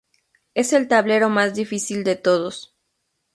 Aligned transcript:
Es 0.55 0.73
el 0.73 0.87
tablero 0.87 1.29
más 1.29 1.53
difícil 1.53 2.03
de 2.03 2.15
todos. 2.15 2.73